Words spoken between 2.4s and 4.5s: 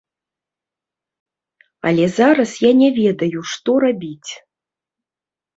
я не ведаю, што рабіць.